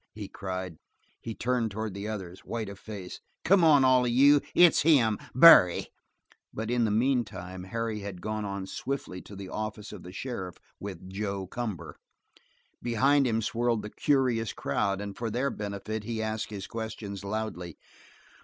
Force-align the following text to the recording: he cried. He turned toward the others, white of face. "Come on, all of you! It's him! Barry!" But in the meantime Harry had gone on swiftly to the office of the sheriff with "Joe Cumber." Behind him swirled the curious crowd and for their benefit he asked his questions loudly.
he 0.15 0.27
cried. 0.27 0.77
He 1.21 1.35
turned 1.35 1.69
toward 1.69 1.93
the 1.93 2.07
others, 2.07 2.39
white 2.39 2.69
of 2.69 2.79
face. 2.79 3.21
"Come 3.45 3.63
on, 3.63 3.85
all 3.85 4.03
of 4.05 4.09
you! 4.09 4.41
It's 4.55 4.81
him! 4.81 5.19
Barry!" 5.35 5.89
But 6.51 6.71
in 6.71 6.85
the 6.85 6.89
meantime 6.89 7.65
Harry 7.65 7.99
had 7.99 8.19
gone 8.19 8.43
on 8.43 8.65
swiftly 8.65 9.21
to 9.21 9.35
the 9.35 9.49
office 9.49 9.91
of 9.91 10.01
the 10.01 10.11
sheriff 10.11 10.55
with 10.79 11.07
"Joe 11.07 11.45
Cumber." 11.45 11.97
Behind 12.81 13.27
him 13.27 13.43
swirled 13.43 13.83
the 13.83 13.91
curious 13.91 14.53
crowd 14.53 15.01
and 15.01 15.15
for 15.15 15.29
their 15.29 15.51
benefit 15.51 16.03
he 16.03 16.19
asked 16.19 16.49
his 16.49 16.65
questions 16.65 17.23
loudly. 17.23 17.77